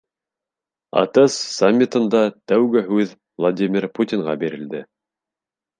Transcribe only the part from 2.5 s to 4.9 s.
тәүге һүҙ Владимир Путинға бирелде.